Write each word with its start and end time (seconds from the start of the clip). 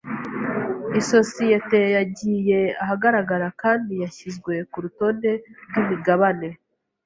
Isosiyete 0.99 1.79
yagiye 1.95 2.59
ahagaragara 2.83 3.47
kandi 3.61 3.93
yashyizwe 4.03 4.53
ku 4.71 4.77
rutonde 4.83 5.31
rw’imigabane 5.67 6.47